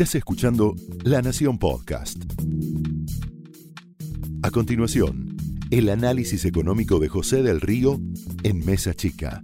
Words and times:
Estás 0.00 0.14
escuchando 0.14 0.76
La 1.04 1.20
Nación 1.20 1.58
Podcast. 1.58 2.16
A 4.42 4.50
continuación, 4.50 5.36
el 5.70 5.90
análisis 5.90 6.46
económico 6.46 6.98
de 6.98 7.10
José 7.10 7.42
del 7.42 7.60
Río 7.60 8.00
en 8.42 8.64
Mesa 8.64 8.94
Chica. 8.94 9.42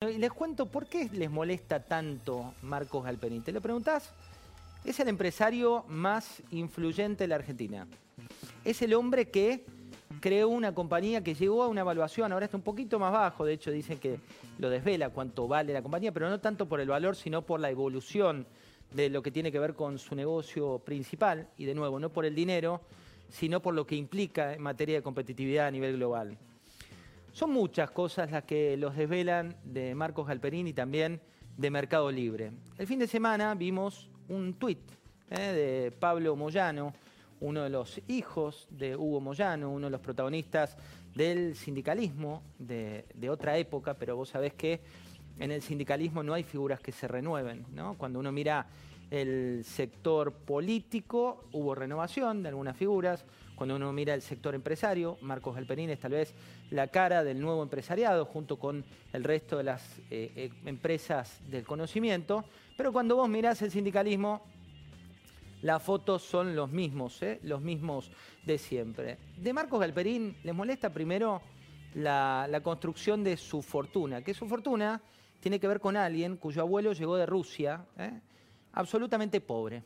Les 0.00 0.30
cuento 0.30 0.70
por 0.70 0.86
qué 0.86 1.10
les 1.12 1.28
molesta 1.28 1.80
tanto 1.80 2.54
Marcos 2.62 3.02
Galperín. 3.02 3.42
¿Te 3.42 3.50
lo 3.50 3.60
preguntás? 3.60 4.12
Es 4.84 5.00
el 5.00 5.08
empresario 5.08 5.84
más 5.88 6.40
influyente 6.52 7.24
de 7.24 7.28
la 7.28 7.34
Argentina. 7.34 7.88
Es 8.64 8.80
el 8.80 8.94
hombre 8.94 9.28
que 9.28 9.66
creó 10.20 10.48
una 10.48 10.74
compañía 10.74 11.22
que 11.22 11.34
llegó 11.34 11.62
a 11.62 11.68
una 11.68 11.82
evaluación, 11.82 12.32
ahora 12.32 12.46
está 12.46 12.56
un 12.56 12.62
poquito 12.62 12.98
más 12.98 13.12
bajo, 13.12 13.44
de 13.44 13.54
hecho 13.54 13.70
dicen 13.70 13.98
que 13.98 14.18
lo 14.58 14.70
desvela 14.70 15.10
cuánto 15.10 15.48
vale 15.48 15.72
la 15.72 15.82
compañía, 15.82 16.12
pero 16.12 16.28
no 16.28 16.40
tanto 16.40 16.66
por 16.66 16.80
el 16.80 16.88
valor, 16.88 17.16
sino 17.16 17.42
por 17.42 17.60
la 17.60 17.70
evolución 17.70 18.46
de 18.92 19.10
lo 19.10 19.22
que 19.22 19.30
tiene 19.30 19.50
que 19.50 19.58
ver 19.58 19.74
con 19.74 19.98
su 19.98 20.14
negocio 20.14 20.78
principal, 20.78 21.48
y 21.56 21.64
de 21.64 21.74
nuevo, 21.74 21.98
no 21.98 22.10
por 22.10 22.24
el 22.24 22.34
dinero, 22.34 22.80
sino 23.28 23.60
por 23.60 23.74
lo 23.74 23.86
que 23.86 23.96
implica 23.96 24.54
en 24.54 24.62
materia 24.62 24.96
de 24.96 25.02
competitividad 25.02 25.66
a 25.66 25.70
nivel 25.70 25.96
global. 25.96 26.36
Son 27.32 27.50
muchas 27.50 27.90
cosas 27.90 28.30
las 28.30 28.44
que 28.44 28.76
los 28.76 28.96
desvelan 28.96 29.56
de 29.64 29.94
Marcos 29.94 30.26
Galperín 30.26 30.68
y 30.68 30.72
también 30.72 31.20
de 31.56 31.70
Mercado 31.70 32.10
Libre. 32.10 32.52
El 32.78 32.86
fin 32.86 32.98
de 32.98 33.06
semana 33.06 33.54
vimos 33.54 34.08
un 34.28 34.54
tuit 34.54 34.78
eh, 35.30 35.38
de 35.38 35.90
Pablo 35.90 36.36
Moyano, 36.36 36.94
uno 37.40 37.62
de 37.62 37.70
los 37.70 38.00
hijos 38.08 38.66
de 38.70 38.96
Hugo 38.96 39.20
Moyano, 39.20 39.70
uno 39.70 39.86
de 39.86 39.90
los 39.90 40.00
protagonistas 40.00 40.76
del 41.14 41.56
sindicalismo 41.56 42.42
de, 42.58 43.04
otra 43.30 43.56
época, 43.56 43.94
pero 43.94 44.16
vos 44.16 44.28
sabés 44.28 44.54
que 44.54 44.80
en 45.38 45.50
el 45.50 45.62
sindicalismo 45.62 46.22
no 46.22 46.34
hay 46.34 46.42
figuras 46.42 46.80
que 46.80 46.92
se 46.92 47.08
renueven. 47.08 47.64
Cuando 47.98 48.18
uno 48.20 48.32
mira 48.32 48.66
el 49.10 49.64
sector 49.64 50.32
político, 50.32 51.44
hubo 51.52 51.74
renovación 51.74 52.42
de 52.42 52.48
algunas 52.48 52.76
figuras. 52.76 53.24
Cuando 53.54 53.76
uno 53.76 53.92
mira 53.92 54.12
el 54.12 54.20
sector 54.20 54.54
empresario, 54.54 55.16
Marcos 55.22 55.54
Galperín 55.54 55.88
es 55.90 56.00
tal 56.00 56.12
vez 56.12 56.34
la 56.70 56.88
cara 56.88 57.24
del 57.24 57.40
nuevo 57.40 57.62
empresariado 57.62 58.26
junto 58.26 58.58
con 58.58 58.84
el 59.12 59.24
resto 59.24 59.56
de 59.56 59.64
las 59.64 59.98
eh, 60.10 60.32
eh, 60.36 60.50
empresas 60.66 61.40
del 61.48 61.64
conocimiento. 61.64 62.44
Pero 62.76 62.92
cuando 62.92 63.16
vos 63.16 63.28
mirás 63.28 63.62
el 63.62 63.70
sindicalismo, 63.70 64.42
las 65.66 65.82
fotos 65.82 66.22
son 66.22 66.54
los 66.54 66.70
mismos, 66.70 67.20
¿eh? 67.22 67.40
los 67.42 67.60
mismos 67.60 68.12
de 68.44 68.56
siempre. 68.56 69.18
De 69.36 69.52
Marcos 69.52 69.80
Galperín 69.80 70.36
les 70.44 70.54
molesta 70.54 70.90
primero 70.90 71.42
la, 71.94 72.60
construcción 72.62 73.24
de 73.24 73.36
su 73.36 73.62
fortuna, 73.62 74.22
que 74.22 74.32
su 74.32 74.46
fortuna 74.46 75.02
tiene 75.40 75.58
que 75.58 75.66
ver 75.66 75.80
con 75.80 75.96
alguien 75.96 76.36
cuyo 76.36 76.62
abuelo 76.62 76.92
llegó 76.92 77.16
de 77.16 77.26
Rusia, 77.26 77.84
¿eh? 77.98 78.12
absolutamente 78.74 79.40
pobre. 79.40 79.82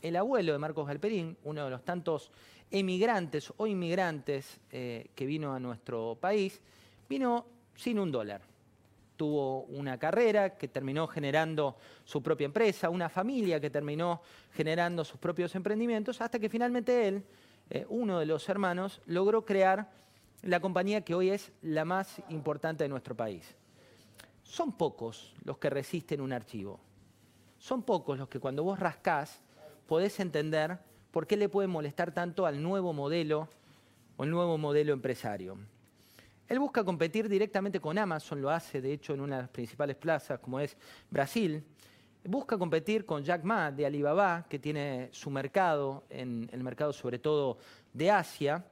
El 0.00 0.16
abuelo 0.16 0.54
de 0.54 0.58
Marcos 0.58 0.88
Galperín, 0.88 1.36
uno 1.44 1.66
de 1.66 1.70
los 1.70 1.84
tantos 1.84 2.32
emigrantes 2.68 3.52
o 3.56 3.68
inmigrantes 3.68 4.58
eh, 4.72 5.06
que 5.14 5.24
vino 5.24 5.54
a 5.54 5.60
nuestro 5.60 6.18
país, 6.20 6.60
vino 7.08 7.46
sin 7.76 8.00
un 8.00 8.10
dólar 8.10 8.51
tuvo 9.22 9.62
una 9.66 9.98
carrera 10.00 10.58
que 10.58 10.66
terminó 10.66 11.06
generando 11.06 11.76
su 12.04 12.24
propia 12.24 12.46
empresa, 12.46 12.90
una 12.90 13.08
familia 13.08 13.60
que 13.60 13.70
terminó 13.70 14.20
generando 14.50 15.04
sus 15.04 15.20
propios 15.20 15.54
emprendimientos, 15.54 16.20
hasta 16.20 16.40
que 16.40 16.48
finalmente 16.48 17.06
él, 17.06 17.24
eh, 17.70 17.86
uno 17.88 18.18
de 18.18 18.26
los 18.26 18.48
hermanos, 18.48 19.00
logró 19.06 19.44
crear 19.44 19.92
la 20.42 20.58
compañía 20.58 21.02
que 21.02 21.14
hoy 21.14 21.30
es 21.30 21.52
la 21.62 21.84
más 21.84 22.20
importante 22.30 22.82
de 22.82 22.88
nuestro 22.88 23.16
país. 23.16 23.54
Son 24.42 24.72
pocos 24.72 25.32
los 25.44 25.56
que 25.58 25.70
resisten 25.70 26.20
un 26.20 26.32
archivo. 26.32 26.80
Son 27.58 27.84
pocos 27.84 28.18
los 28.18 28.28
que 28.28 28.40
cuando 28.40 28.64
vos 28.64 28.80
rascás 28.80 29.40
podés 29.86 30.18
entender 30.18 30.80
por 31.12 31.28
qué 31.28 31.36
le 31.36 31.48
puede 31.48 31.68
molestar 31.68 32.10
tanto 32.10 32.44
al 32.44 32.60
nuevo 32.60 32.92
modelo 32.92 33.48
o 34.16 34.24
el 34.24 34.30
nuevo 34.30 34.58
modelo 34.58 34.92
empresario. 34.92 35.58
Él 36.52 36.58
busca 36.58 36.84
competir 36.84 37.30
directamente 37.30 37.80
con 37.80 37.96
Amazon, 37.96 38.42
lo 38.42 38.50
hace 38.50 38.82
de 38.82 38.92
hecho 38.92 39.14
en 39.14 39.22
una 39.22 39.36
de 39.36 39.42
las 39.44 39.50
principales 39.50 39.96
plazas 39.96 40.38
como 40.38 40.60
es 40.60 40.76
Brasil. 41.08 41.64
Busca 42.24 42.58
competir 42.58 43.06
con 43.06 43.24
Jack 43.24 43.42
Ma 43.42 43.72
de 43.72 43.86
Alibaba, 43.86 44.44
que 44.50 44.58
tiene 44.58 45.08
su 45.12 45.30
mercado 45.30 46.04
en 46.10 46.50
el 46.52 46.62
mercado 46.62 46.92
sobre 46.92 47.18
todo 47.18 47.56
de 47.94 48.10
Asia. 48.10 48.66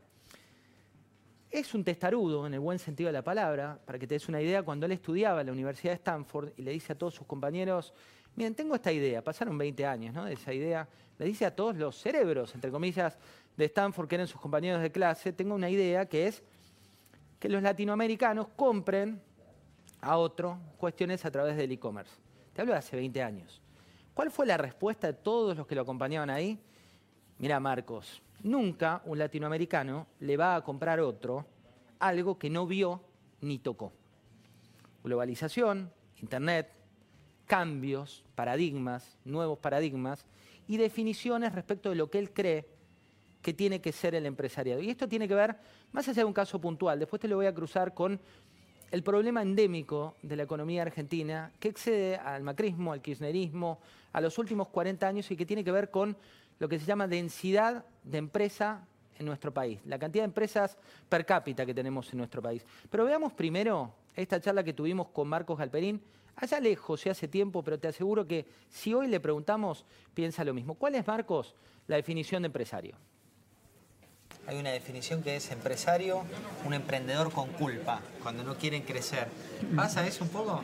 Es 1.50 1.72
un 1.72 1.82
testarudo 1.82 2.46
en 2.46 2.52
el 2.52 2.60
buen 2.60 2.78
sentido 2.78 3.06
de 3.06 3.14
la 3.14 3.24
palabra, 3.24 3.80
para 3.82 3.98
que 3.98 4.06
te 4.06 4.16
des 4.16 4.28
una 4.28 4.42
idea, 4.42 4.62
cuando 4.62 4.84
él 4.84 4.92
estudiaba 4.92 5.40
en 5.40 5.46
la 5.46 5.52
Universidad 5.54 5.92
de 5.92 5.96
Stanford 5.96 6.50
y 6.58 6.62
le 6.62 6.72
dice 6.72 6.92
a 6.92 6.98
todos 6.98 7.14
sus 7.14 7.26
compañeros, 7.26 7.94
miren, 8.36 8.54
tengo 8.54 8.74
esta 8.74 8.92
idea, 8.92 9.24
pasaron 9.24 9.56
20 9.56 9.86
años 9.86 10.14
¿no? 10.14 10.26
de 10.26 10.34
esa 10.34 10.52
idea, 10.52 10.86
le 11.18 11.24
dice 11.24 11.46
a 11.46 11.56
todos 11.56 11.74
los 11.76 11.96
cerebros, 11.96 12.54
entre 12.54 12.70
comillas, 12.70 13.16
de 13.56 13.64
Stanford, 13.64 14.06
que 14.06 14.16
eran 14.16 14.28
sus 14.28 14.38
compañeros 14.38 14.82
de 14.82 14.92
clase, 14.92 15.32
tengo 15.32 15.54
una 15.54 15.70
idea 15.70 16.04
que 16.04 16.26
es 16.26 16.42
que 17.40 17.48
los 17.48 17.62
latinoamericanos 17.62 18.48
compren 18.54 19.20
a 20.02 20.18
otro 20.18 20.58
cuestiones 20.76 21.24
a 21.24 21.30
través 21.30 21.56
del 21.56 21.72
e-commerce. 21.72 22.12
Te 22.52 22.60
hablo 22.60 22.74
de 22.74 22.78
hace 22.78 22.96
20 22.96 23.22
años. 23.22 23.60
¿Cuál 24.14 24.30
fue 24.30 24.46
la 24.46 24.58
respuesta 24.58 25.06
de 25.06 25.14
todos 25.14 25.56
los 25.56 25.66
que 25.66 25.74
lo 25.74 25.80
acompañaban 25.80 26.28
ahí? 26.28 26.60
Mira, 27.38 27.58
Marcos, 27.58 28.22
nunca 28.42 29.00
un 29.06 29.18
latinoamericano 29.18 30.06
le 30.20 30.36
va 30.36 30.54
a 30.54 30.62
comprar 30.62 31.00
otro 31.00 31.46
algo 31.98 32.38
que 32.38 32.50
no 32.50 32.66
vio 32.66 33.02
ni 33.40 33.58
tocó. 33.58 33.92
Globalización, 35.02 35.90
Internet, 36.20 36.70
cambios, 37.46 38.22
paradigmas, 38.34 39.16
nuevos 39.24 39.58
paradigmas 39.58 40.26
y 40.68 40.76
definiciones 40.76 41.54
respecto 41.54 41.88
de 41.88 41.94
lo 41.94 42.10
que 42.10 42.18
él 42.18 42.30
cree 42.32 42.68
que 43.42 43.54
tiene 43.54 43.80
que 43.80 43.92
ser 43.92 44.14
el 44.14 44.26
empresariado. 44.26 44.80
Y 44.80 44.90
esto 44.90 45.08
tiene 45.08 45.26
que 45.26 45.34
ver, 45.34 45.56
más 45.92 46.08
allá 46.08 46.22
de 46.22 46.24
un 46.24 46.32
caso 46.32 46.60
puntual, 46.60 46.98
después 46.98 47.20
te 47.20 47.28
lo 47.28 47.36
voy 47.36 47.46
a 47.46 47.54
cruzar 47.54 47.94
con 47.94 48.20
el 48.90 49.02
problema 49.02 49.42
endémico 49.42 50.16
de 50.22 50.36
la 50.36 50.42
economía 50.42 50.82
argentina 50.82 51.52
que 51.60 51.68
excede 51.68 52.16
al 52.16 52.42
macrismo, 52.42 52.92
al 52.92 53.00
kirchnerismo, 53.00 53.80
a 54.12 54.20
los 54.20 54.36
últimos 54.38 54.68
40 54.68 55.06
años 55.06 55.30
y 55.30 55.36
que 55.36 55.46
tiene 55.46 55.62
que 55.62 55.72
ver 55.72 55.90
con 55.90 56.16
lo 56.58 56.68
que 56.68 56.78
se 56.78 56.86
llama 56.86 57.06
densidad 57.06 57.84
de 58.02 58.18
empresa 58.18 58.86
en 59.18 59.26
nuestro 59.26 59.52
país, 59.52 59.78
la 59.84 59.98
cantidad 59.98 60.24
de 60.24 60.28
empresas 60.28 60.76
per 61.08 61.24
cápita 61.24 61.64
que 61.64 61.74
tenemos 61.74 62.10
en 62.12 62.18
nuestro 62.18 62.42
país. 62.42 62.64
Pero 62.90 63.04
veamos 63.04 63.32
primero 63.32 63.94
esta 64.16 64.40
charla 64.40 64.64
que 64.64 64.72
tuvimos 64.72 65.08
con 65.08 65.28
Marcos 65.28 65.58
Galperín, 65.58 66.02
allá 66.36 66.58
lejos, 66.58 67.04
ya 67.04 67.12
hace 67.12 67.28
tiempo, 67.28 67.62
pero 67.62 67.78
te 67.78 67.88
aseguro 67.88 68.26
que 68.26 68.46
si 68.68 68.92
hoy 68.94 69.08
le 69.08 69.20
preguntamos, 69.20 69.84
piensa 70.14 70.42
lo 70.44 70.54
mismo. 70.54 70.74
¿Cuál 70.74 70.94
es, 70.94 71.06
Marcos, 71.06 71.54
la 71.86 71.96
definición 71.96 72.42
de 72.42 72.46
empresario? 72.46 72.96
Hay 74.46 74.58
una 74.58 74.70
definición 74.70 75.22
que 75.22 75.36
es 75.36 75.50
empresario, 75.50 76.24
un 76.64 76.74
emprendedor 76.74 77.32
con 77.32 77.48
culpa, 77.48 78.00
cuando 78.22 78.42
no 78.42 78.56
quieren 78.56 78.82
crecer. 78.82 79.28
¿Pasa 79.76 80.06
eso 80.06 80.24
un 80.24 80.30
poco? 80.30 80.62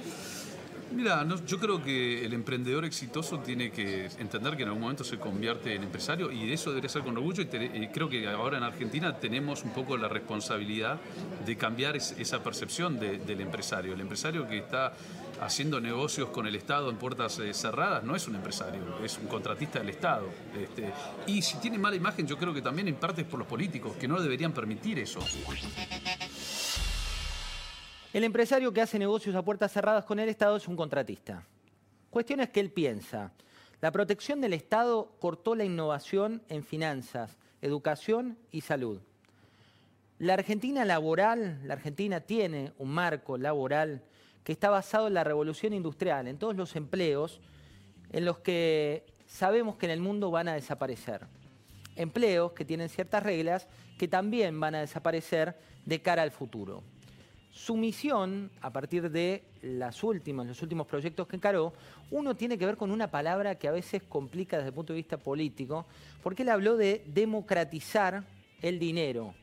Mira, 0.92 1.26
yo 1.47 1.59
creo 1.59 1.82
que 1.82 2.25
el 2.25 2.32
emprendedor 2.32 2.84
exitoso 2.84 3.41
tiene 3.41 3.72
que 3.72 4.06
entender 4.19 4.56
que 4.56 4.62
en 4.62 4.69
algún 4.69 4.82
momento 4.82 5.03
se 5.03 5.19
convierte 5.19 5.75
en 5.75 5.82
empresario 5.82 6.31
y 6.31 6.53
eso 6.53 6.70
debería 6.70 6.88
ser 6.88 7.03
con 7.03 7.16
orgullo 7.16 7.42
y, 7.42 7.88
creo 7.88 8.09
que 8.09 8.28
ahora 8.28 8.56
en 8.56 8.62
Argentina 8.62 9.19
tenemos 9.19 9.65
un 9.65 9.70
poco 9.70 9.97
la 9.97 10.09
responsabilidad 10.09 10.98
de 11.44 11.56
cambiar 11.56 11.97
esa 11.97 12.42
percepción 12.42 13.00
del 13.00 13.41
empresario. 13.41 13.94
El 13.94 14.00
empresario 14.00 14.47
que 14.47 14.59
está 14.59 14.92
haciendo 15.41 15.80
negocios 15.80 16.28
con 16.30 16.47
el 16.47 16.54
Estado 16.54 16.91
en 16.91 16.97
puertas 16.97 17.38
eh, 17.38 17.52
cerradas 17.52 18.04
no 18.04 18.16
es 18.16 18.26
un 18.28 18.36
empresario, 18.36 18.82
es 19.04 19.19
un 19.19 19.26
contratista 19.26 19.78
del 19.78 19.91
Estado. 19.91 20.28
Este, 20.58 20.92
y 21.26 21.42
si 21.42 21.58
tiene 21.58 21.78
mala 21.78 21.97
imagen 21.97 22.26
yo 22.26 22.36
creo 22.38 22.54
que 22.54 22.62
también 22.62 22.88
en 22.88 22.97
parte 22.97 23.22
es 23.22 23.26
por 23.26 23.38
los 23.38 23.48
políticos, 23.48 23.97
que 23.97 24.08
no 24.08 24.20
deberían 24.20 24.52
permitir 24.52 24.98
eso. 24.98 25.20
El 28.12 28.24
empresario 28.24 28.72
que 28.72 28.80
hace 28.80 28.98
negocios 28.98 29.34
a 29.36 29.42
puertas 29.42 29.72
cerradas 29.72 30.04
con 30.04 30.19
el 30.19 30.28
Estado 30.28 30.56
es 30.56 30.66
un 30.69 30.76
contratista. 30.76 31.44
Cuestión 32.09 32.41
es 32.41 32.50
que 32.50 32.60
él 32.60 32.71
piensa. 32.71 33.32
La 33.82 33.92
protección 33.92 34.41
del 34.41 34.54
Estado 34.54 35.12
cortó 35.21 35.54
la 35.54 35.65
innovación 35.65 36.42
en 36.48 36.65
finanzas, 36.65 37.36
educación 37.60 38.39
y 38.50 38.62
salud. 38.62 39.00
La 40.18 40.32
Argentina 40.32 40.86
laboral, 40.86 41.60
la 41.65 41.74
Argentina 41.74 42.21
tiene 42.21 42.72
un 42.78 42.91
marco 42.91 43.36
laboral 43.36 44.03
que 44.47 44.53
está 44.53 44.71
basado 44.71 45.09
en 45.09 45.15
la 45.15 45.25
revolución 45.25 45.72
industrial, 45.72 46.28
en 46.28 46.39
todos 46.39 46.54
los 46.54 46.77
empleos 46.77 47.41
en 48.13 48.25
los 48.25 48.39
que 48.39 49.04
sabemos 49.27 49.75
que 49.75 49.87
en 49.87 49.91
el 49.91 49.98
mundo 49.98 50.31
van 50.31 50.47
a 50.47 50.54
desaparecer. 50.54 51.27
Empleos 51.97 52.53
que 52.53 52.65
tienen 52.65 52.89
ciertas 52.89 53.25
reglas 53.25 53.66
que 53.98 54.07
también 54.07 54.60
van 54.60 54.77
a 54.77 54.81
desaparecer 54.83 55.59
de 55.84 56.01
cara 56.01 56.22
al 56.22 56.31
futuro. 56.31 56.84
Su 57.51 57.77
misión, 57.77 58.53
a 58.60 58.72
partir 58.72 59.10
de 59.10 59.43
las 59.63 60.04
últimas, 60.04 60.47
los 60.47 60.63
últimos 60.63 60.87
proyectos 60.87 61.27
que 61.27 61.34
encaró, 61.34 61.72
uno 62.13 62.37
tiene 62.37 62.57
que 62.57 62.66
ver 62.66 62.77
con 62.77 62.92
una 62.92 63.10
palabra 63.10 63.57
que 63.57 63.66
a 63.66 63.72
veces 63.72 64.04
complica 64.04 64.59
desde 64.59 64.69
el 64.69 64.75
punto 64.75 64.92
de 64.92 64.99
vista 64.99 65.16
político, 65.16 65.87
porque 66.22 66.45
él 66.45 66.51
habló 66.51 66.77
de 66.77 67.03
democratizar 67.09 68.22
el 68.63 68.78
dinero. 68.78 69.34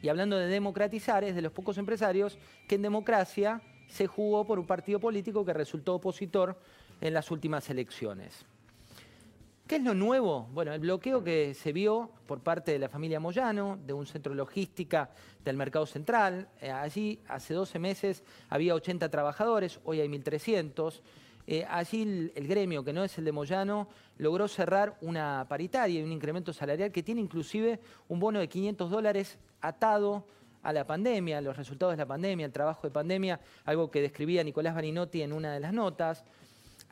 Y 0.00 0.08
hablando 0.08 0.38
de 0.38 0.46
democratizar, 0.46 1.22
es 1.22 1.34
de 1.34 1.42
los 1.42 1.52
pocos 1.52 1.76
empresarios 1.76 2.38
que 2.66 2.76
en 2.76 2.82
democracia 2.82 3.60
se 3.88 4.06
jugó 4.06 4.44
por 4.44 4.58
un 4.58 4.66
partido 4.66 5.00
político 5.00 5.44
que 5.44 5.52
resultó 5.52 5.94
opositor 5.94 6.58
en 7.00 7.14
las 7.14 7.30
últimas 7.30 7.68
elecciones. 7.70 8.44
¿Qué 9.66 9.76
es 9.76 9.82
lo 9.82 9.94
nuevo? 9.94 10.48
Bueno, 10.52 10.72
el 10.72 10.78
bloqueo 10.78 11.24
que 11.24 11.52
se 11.52 11.72
vio 11.72 12.10
por 12.28 12.38
parte 12.38 12.70
de 12.70 12.78
la 12.78 12.88
familia 12.88 13.18
Moyano, 13.18 13.76
de 13.84 13.92
un 13.92 14.06
centro 14.06 14.32
logística 14.32 15.10
del 15.44 15.56
mercado 15.56 15.86
central. 15.86 16.48
Eh, 16.60 16.70
allí, 16.70 17.18
hace 17.26 17.52
12 17.52 17.80
meses, 17.80 18.22
había 18.48 18.76
80 18.76 19.08
trabajadores, 19.08 19.80
hoy 19.84 20.00
hay 20.00 20.06
1.300. 20.06 21.00
Eh, 21.48 21.66
allí 21.68 22.30
el, 22.34 22.46
gremio, 22.46 22.84
que 22.84 22.92
no 22.92 23.02
es 23.02 23.18
el 23.18 23.24
de 23.24 23.32
Moyano, 23.32 23.88
logró 24.18 24.46
cerrar 24.46 24.96
una 25.00 25.46
paritaria 25.48 25.98
y 25.98 26.04
un 26.04 26.12
incremento 26.12 26.52
salarial 26.52 26.92
que 26.92 27.02
tiene 27.02 27.20
inclusive 27.20 27.80
un 28.06 28.20
bono 28.20 28.38
de 28.38 28.48
500 28.48 28.88
dólares 28.88 29.36
atado 29.60 30.24
a 30.62 30.72
la 30.72 30.86
pandemia, 30.86 31.38
a 31.38 31.40
los 31.40 31.56
resultados 31.56 31.92
de 31.92 31.98
la 31.98 32.06
pandemia, 32.06 32.46
el 32.46 32.52
trabajo 32.52 32.86
de 32.86 32.90
pandemia, 32.90 33.40
algo 33.64 33.90
que 33.90 34.00
describía 34.00 34.42
Nicolás 34.42 34.74
Barinotti 34.74 35.22
en 35.22 35.32
una 35.32 35.52
de 35.52 35.60
las 35.60 35.72
notas. 35.72 36.24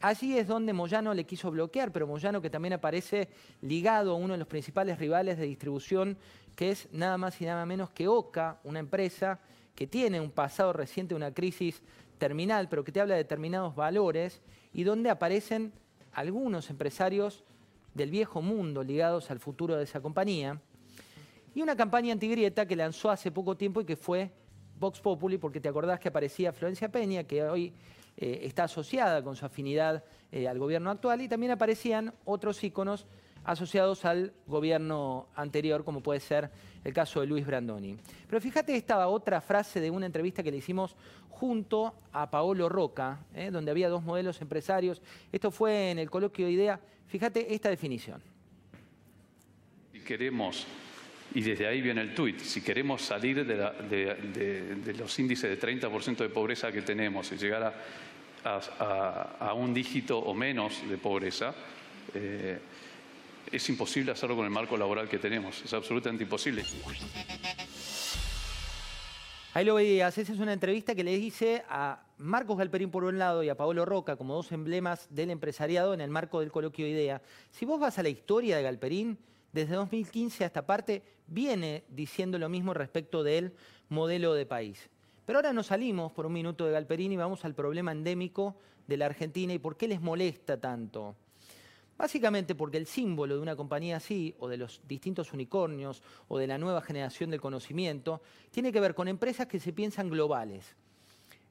Allí 0.00 0.36
es 0.36 0.46
donde 0.46 0.72
Moyano 0.72 1.14
le 1.14 1.24
quiso 1.24 1.50
bloquear, 1.50 1.92
pero 1.92 2.06
Moyano 2.06 2.42
que 2.42 2.50
también 2.50 2.74
aparece 2.74 3.28
ligado 3.62 4.12
a 4.12 4.14
uno 4.16 4.34
de 4.34 4.38
los 4.38 4.48
principales 4.48 4.98
rivales 4.98 5.38
de 5.38 5.46
distribución, 5.46 6.16
que 6.56 6.70
es 6.70 6.88
nada 6.92 7.18
más 7.18 7.40
y 7.40 7.46
nada 7.46 7.64
menos 7.66 7.90
que 7.90 8.08
OCA, 8.08 8.60
una 8.64 8.80
empresa 8.80 9.40
que 9.74 9.86
tiene 9.86 10.20
un 10.20 10.30
pasado 10.30 10.72
reciente, 10.72 11.14
una 11.14 11.32
crisis 11.32 11.82
terminal, 12.18 12.68
pero 12.68 12.84
que 12.84 12.92
te 12.92 13.00
habla 13.00 13.14
de 13.14 13.22
determinados 13.22 13.74
valores 13.74 14.40
y 14.72 14.84
donde 14.84 15.10
aparecen 15.10 15.72
algunos 16.12 16.70
empresarios 16.70 17.44
del 17.94 18.10
viejo 18.10 18.42
mundo 18.42 18.82
ligados 18.82 19.30
al 19.30 19.40
futuro 19.40 19.76
de 19.76 19.84
esa 19.84 20.00
compañía. 20.00 20.60
Y 21.54 21.62
una 21.62 21.76
campaña 21.76 22.12
antigrieta 22.12 22.66
que 22.66 22.74
lanzó 22.74 23.10
hace 23.10 23.30
poco 23.30 23.56
tiempo 23.56 23.80
y 23.80 23.84
que 23.84 23.96
fue 23.96 24.30
Vox 24.78 25.00
Populi, 25.00 25.38
porque 25.38 25.60
te 25.60 25.68
acordás 25.68 26.00
que 26.00 26.08
aparecía 26.08 26.52
Florencia 26.52 26.90
Peña, 26.90 27.24
que 27.24 27.44
hoy 27.44 27.72
eh, 28.16 28.40
está 28.42 28.64
asociada 28.64 29.22
con 29.22 29.36
su 29.36 29.46
afinidad 29.46 30.04
eh, 30.32 30.48
al 30.48 30.58
gobierno 30.58 30.90
actual, 30.90 31.20
y 31.20 31.28
también 31.28 31.52
aparecían 31.52 32.12
otros 32.24 32.62
íconos 32.64 33.06
asociados 33.44 34.04
al 34.04 34.32
gobierno 34.46 35.28
anterior, 35.36 35.84
como 35.84 36.02
puede 36.02 36.18
ser 36.18 36.50
el 36.82 36.92
caso 36.92 37.20
de 37.20 37.26
Luis 37.26 37.46
Brandoni. 37.46 37.96
Pero 38.26 38.40
fíjate 38.40 38.74
esta 38.74 39.06
otra 39.06 39.40
frase 39.40 39.80
de 39.80 39.90
una 39.90 40.06
entrevista 40.06 40.42
que 40.42 40.50
le 40.50 40.56
hicimos 40.56 40.96
junto 41.28 41.94
a 42.12 42.30
Paolo 42.30 42.68
Roca, 42.68 43.26
eh, 43.34 43.50
donde 43.50 43.70
había 43.70 43.88
dos 43.88 44.02
modelos 44.02 44.40
empresarios. 44.40 45.02
Esto 45.30 45.50
fue 45.50 45.90
en 45.90 45.98
el 45.98 46.10
coloquio 46.10 46.46
de 46.46 46.52
idea. 46.52 46.80
Fíjate 47.06 47.54
esta 47.54 47.68
definición. 47.68 48.22
Si 49.92 50.00
queremos 50.00 50.66
y 51.34 51.40
desde 51.40 51.66
ahí 51.66 51.82
viene 51.82 52.00
el 52.00 52.14
tuit. 52.14 52.40
Si 52.40 52.62
queremos 52.62 53.02
salir 53.02 53.44
de, 53.44 54.94
los 54.96 55.18
índices 55.18 55.50
de 55.50 55.60
30% 55.60 56.16
de 56.18 56.28
pobreza 56.28 56.70
que 56.70 56.82
tenemos 56.82 57.30
y 57.32 57.36
llegar 57.36 57.74
a, 58.44 59.52
un 59.54 59.74
dígito 59.74 60.18
o 60.18 60.32
menos 60.32 60.88
de 60.88 60.96
pobreza, 60.96 61.52
eh, 62.14 62.58
es 63.50 63.68
imposible 63.68 64.12
hacerlo 64.12 64.36
con 64.36 64.44
el 64.44 64.50
marco 64.50 64.76
laboral 64.76 65.08
que 65.08 65.18
tenemos. 65.18 65.60
Es 65.62 65.74
absolutamente 65.74 66.22
imposible. 66.22 66.64
Ahí 69.54 69.64
lo 69.64 69.74
veías, 69.74 70.16
esa 70.18 70.32
es 70.32 70.38
una 70.38 70.52
entrevista 70.52 70.94
que 70.94 71.04
le 71.04 71.12
hice 71.12 71.64
a 71.68 72.00
Marcos 72.18 72.58
Galperín 72.58 72.90
por 72.90 73.04
un 73.04 73.18
lado 73.18 73.42
y 73.42 73.48
a 73.48 73.56
Paolo 73.56 73.84
Roca 73.84 74.16
como 74.16 74.34
dos 74.34 74.50
emblemas 74.52 75.06
del 75.10 75.30
empresariado 75.30 75.94
en 75.94 76.00
el 76.00 76.10
marco 76.10 76.40
del 76.40 76.50
coloquio 76.50 76.86
IDEA. 76.86 77.22
Si 77.50 77.64
vos 77.64 77.78
vas 77.78 77.98
a 77.98 78.02
la 78.02 78.08
historia 78.08 78.56
de 78.56 78.64
Galperín, 78.64 79.16
desde 79.54 79.76
2015 79.76 80.42
a 80.42 80.48
esta 80.48 80.66
parte 80.66 81.02
viene 81.28 81.84
diciendo 81.88 82.38
lo 82.38 82.48
mismo 82.48 82.74
respecto 82.74 83.22
del 83.22 83.54
modelo 83.88 84.34
de 84.34 84.46
país. 84.46 84.90
Pero 85.24 85.38
ahora 85.38 85.52
nos 85.52 85.68
salimos 85.68 86.12
por 86.12 86.26
un 86.26 86.32
minuto 86.32 86.66
de 86.66 86.72
Galperini 86.72 87.14
y 87.14 87.18
vamos 87.18 87.44
al 87.44 87.54
problema 87.54 87.92
endémico 87.92 88.56
de 88.88 88.96
la 88.96 89.06
Argentina 89.06 89.54
y 89.54 89.60
por 89.60 89.76
qué 89.76 89.86
les 89.86 90.00
molesta 90.00 90.60
tanto. 90.60 91.14
Básicamente 91.96 92.56
porque 92.56 92.78
el 92.78 92.86
símbolo 92.86 93.36
de 93.36 93.40
una 93.40 93.54
compañía 93.54 93.98
así, 93.98 94.34
o 94.40 94.48
de 94.48 94.56
los 94.56 94.82
distintos 94.88 95.32
unicornios, 95.32 96.02
o 96.26 96.36
de 96.36 96.48
la 96.48 96.58
nueva 96.58 96.82
generación 96.82 97.30
del 97.30 97.40
conocimiento, 97.40 98.20
tiene 98.50 98.72
que 98.72 98.80
ver 98.80 98.96
con 98.96 99.06
empresas 99.06 99.46
que 99.46 99.60
se 99.60 99.72
piensan 99.72 100.10
globales. 100.10 100.74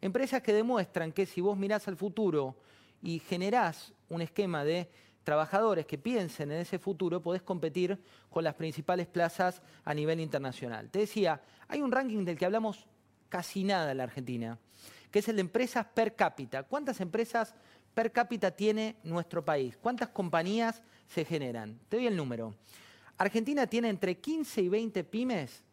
Empresas 0.01 0.41
que 0.41 0.51
demuestran 0.51 1.13
que 1.13 1.25
si 1.25 1.39
vos 1.39 1.57
mirás 1.57 1.87
al 1.87 1.95
futuro 1.95 2.57
y 3.01 3.19
generás 3.19 3.93
un 4.09 4.21
esquema 4.21 4.65
de 4.65 4.89
trabajadores 5.23 5.85
que 5.85 5.97
piensen 5.97 6.51
en 6.51 6.59
ese 6.59 6.79
futuro, 6.79 7.21
podés 7.21 7.41
competir 7.41 7.99
con 8.29 8.43
las 8.43 8.55
principales 8.55 9.07
plazas 9.07 9.61
a 9.83 9.93
nivel 9.93 10.19
internacional. 10.19 10.89
Te 10.89 10.99
decía, 10.99 11.41
hay 11.67 11.81
un 11.81 11.91
ranking 11.91 12.25
del 12.25 12.37
que 12.37 12.45
hablamos 12.45 12.85
casi 13.29 13.63
nada 13.63 13.91
en 13.91 13.97
la 13.97 14.03
Argentina, 14.03 14.59
que 15.09 15.19
es 15.19 15.27
el 15.27 15.37
de 15.37 15.41
empresas 15.41 15.85
per 15.85 16.15
cápita. 16.15 16.63
¿Cuántas 16.63 17.01
empresas 17.01 17.55
per 17.93 18.11
cápita 18.11 18.51
tiene 18.51 18.97
nuestro 19.03 19.43
país? 19.43 19.77
¿Cuántas 19.77 20.09
compañías 20.09 20.83
se 21.07 21.25
generan? 21.25 21.79
Te 21.89 21.97
doy 21.97 22.07
el 22.07 22.15
número. 22.15 22.53
Argentina 23.17 23.67
tiene 23.67 23.89
entre 23.89 24.17
15 24.17 24.61
y 24.61 24.69
20 24.69 25.03
pymes 25.03 25.63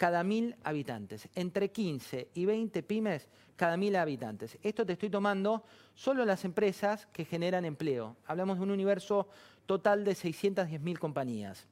cada 0.00 0.24
mil 0.24 0.56
habitantes. 0.64 1.28
Entre 1.34 1.72
15 1.72 2.30
y 2.32 2.46
20 2.46 2.82
pymes 2.84 3.28
cada 3.54 3.76
mil 3.76 3.94
habitantes. 3.96 4.56
Esto 4.62 4.86
te 4.86 4.94
estoy 4.94 5.10
tomando 5.10 5.62
solo 5.94 6.24
las 6.24 6.46
empresas 6.46 7.04
que 7.12 7.26
generan 7.26 7.66
empleo. 7.66 8.16
Hablamos 8.24 8.56
de 8.56 8.62
un 8.62 8.70
universo 8.70 9.28
total 9.66 10.06
de 10.06 10.12
610.000 10.12 10.98
compañías. 10.98 11.66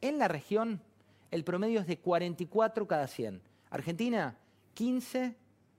En 0.00 0.20
la 0.20 0.28
región, 0.28 0.82
el 1.32 1.42
promedio 1.42 1.80
es 1.80 1.88
de 1.88 1.98
44 1.98 2.86
cada 2.86 3.08
100. 3.08 3.42
Argentina, 3.70 4.38
15 4.74 5.34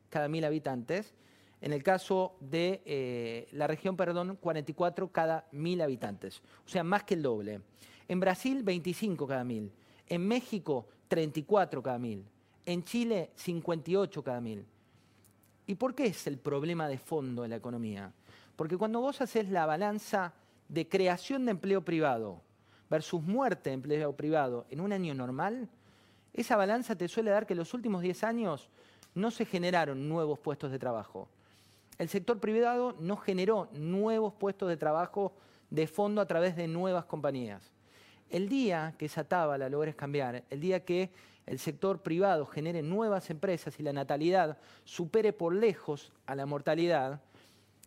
cada 0.10 0.28
mil 0.28 0.44
habitantes. 0.44 1.14
En 1.62 1.72
el 1.72 1.82
caso 1.82 2.36
de 2.42 2.82
eh, 2.84 3.48
la 3.54 3.68
región, 3.68 3.96
perdón, 3.96 4.36
44 4.42 5.14
cada 5.14 5.48
mil 5.54 5.80
habitantes. 5.80 6.42
O 6.66 6.70
sea, 6.70 6.84
más 6.84 7.06
que 7.06 7.14
el 7.14 7.22
doble. 7.22 7.62
En 8.10 8.20
Brasil, 8.20 8.64
25 8.64 9.26
cada 9.26 9.46
mil. 9.46 9.72
En 10.08 10.28
México, 10.28 10.90
34 11.08 11.82
cada 11.82 11.98
mil. 11.98 12.26
En 12.66 12.84
Chile, 12.84 13.32
58 13.36 14.24
cada 14.24 14.42
mil. 14.42 14.66
¿Y 15.68 15.76
por 15.76 15.96
qué 15.96 16.08
es 16.08 16.28
el 16.28 16.38
problema 16.38 16.88
de 16.88 16.98
fondo 16.98 17.42
de 17.42 17.48
la 17.48 17.56
economía? 17.56 18.12
Porque 18.56 18.78
cuando 18.78 19.02
vos 19.02 19.22
haces 19.22 19.50
la 19.50 19.66
balanza 19.66 20.34
de 20.70 20.88
creación 20.88 21.46
de 21.46 21.52
empleo 21.52 21.84
privado 21.84 22.42
versus 22.90 23.22
muerte 23.22 23.70
de 23.70 23.76
empleo 23.76 24.16
privado 24.16 24.66
en 24.70 24.80
un 24.80 24.94
año 24.94 25.14
normal, 25.14 25.70
esa 26.34 26.56
balanza 26.56 26.96
te 26.96 27.08
suele 27.08 27.32
dar 27.32 27.46
que 27.46 27.54
en 27.54 27.60
los 27.60 27.74
últimos 27.74 28.02
10 28.02 28.24
años 28.24 28.70
no 29.14 29.32
se 29.32 29.46
generaron 29.46 30.08
nuevos 30.08 30.40
puestos 30.40 30.72
de 30.72 30.80
trabajo. 30.80 31.28
El 31.98 32.10
sector 32.10 32.40
privado 32.40 32.96
no 33.00 33.16
generó 33.16 33.70
nuevos 33.74 34.34
puestos 34.34 34.68
de 34.68 34.78
trabajo 34.78 35.34
de 35.70 35.88
fondo 35.88 36.22
a 36.22 36.28
través 36.28 36.56
de 36.56 36.68
nuevas 36.68 37.06
compañías. 37.06 37.75
El 38.30 38.50
día 38.50 38.96
que 38.98 39.06
esa 39.06 39.24
tabla 39.24 39.70
logres 39.70 39.96
cambiar, 39.96 40.44
el 40.50 40.60
día 40.60 40.84
que 40.84 41.12
el 41.46 41.60
sector 41.60 42.02
privado 42.02 42.46
genere 42.46 42.82
nuevas 42.82 43.30
empresas 43.30 43.80
y 43.80 43.84
la 43.84 43.94
natalidad 43.94 44.58
supere 44.84 45.32
por 45.32 45.54
lejos 45.54 46.12
a 46.26 46.36
la 46.36 46.46
mortalidad, 46.46 47.22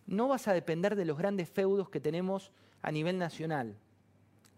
no 0.07 0.28
vas 0.28 0.49
a 0.49 0.52
depender 0.52 0.97
de 0.97 1.04
los 1.04 1.18
grandes 1.18 1.49
feudos 1.49 1.90
que 1.90 2.00
tenemos 2.00 2.52
a 2.83 2.92
nivel 2.92 3.18
nacional, 3.18 3.75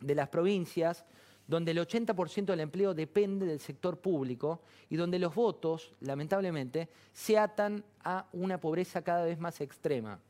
de 0.01 0.15
las 0.15 0.29
provincias, 0.29 1.05
donde 1.47 1.73
el 1.73 1.79
80% 1.79 2.45
del 2.45 2.61
empleo 2.61 2.95
depende 2.95 3.45
del 3.45 3.59
sector 3.59 3.99
público 3.99 4.61
y 4.89 4.97
donde 4.97 5.19
los 5.19 5.35
votos, 5.35 5.93
lamentablemente, 6.01 6.89
se 7.13 7.39
atan 7.39 7.83
a 8.05 8.27
una 8.33 8.61
pobreza 8.61 9.03
cada 9.03 9.25
vez 9.25 9.41
más 9.41 9.61
extrema. 9.61 10.21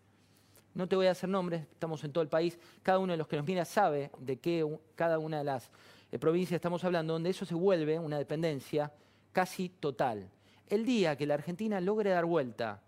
No 0.74 0.88
te 0.88 0.96
voy 0.96 1.06
a 1.06 1.10
hacer 1.12 1.28
nombres, 1.28 1.62
estamos 1.62 2.02
en 2.04 2.12
todo 2.12 2.22
el 2.22 2.28
país, 2.28 2.58
cada 2.82 2.98
uno 2.98 3.12
de 3.12 3.16
los 3.16 3.26
que 3.26 3.36
nos 3.36 3.46
mira 3.46 3.64
sabe 3.64 4.10
de 4.18 4.38
qué 4.38 4.66
cada 4.94 5.18
una 5.18 5.38
de 5.38 5.44
las 5.44 5.70
eh, 6.12 6.18
provincias 6.18 6.56
estamos 6.56 6.84
hablando, 6.84 7.12
donde 7.14 7.30
eso 7.30 7.44
se 7.44 7.54
vuelve 7.54 7.98
una 7.98 8.18
dependencia 8.18 8.92
casi 9.32 9.68
total. 9.68 10.30
El 10.68 10.84
día 10.84 11.16
que 11.16 11.26
la 11.26 11.34
Argentina 11.34 11.80
logre 11.80 12.10
dar 12.10 12.24
vuelta 12.24 12.82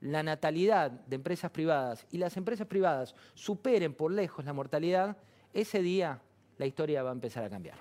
la 0.00 0.22
natalidad 0.22 0.90
de 0.90 1.16
empresas 1.16 1.50
privadas 1.50 2.06
y 2.10 2.18
las 2.18 2.36
empresas 2.36 2.66
privadas 2.66 3.14
superen 3.32 3.94
por 3.94 4.12
lejos 4.12 4.44
la 4.44 4.52
mortalidad, 4.52 5.16
ese 5.54 5.80
día 5.80 6.20
la 6.58 6.66
historia 6.66 7.02
va 7.02 7.10
a 7.10 7.14
empezar 7.14 7.42
a 7.42 7.50
cambiar. 7.50 7.78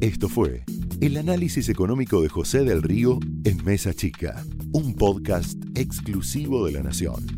Esto 0.00 0.28
fue 0.28 0.64
el 1.00 1.16
análisis 1.16 1.68
económico 1.68 2.20
de 2.20 2.28
José 2.28 2.64
del 2.64 2.82
Río 2.82 3.20
en 3.44 3.64
Mesa 3.64 3.94
Chica, 3.94 4.44
un 4.72 4.94
podcast 4.96 5.56
exclusivo 5.76 6.66
de 6.66 6.72
la 6.72 6.82
Nación. 6.82 7.37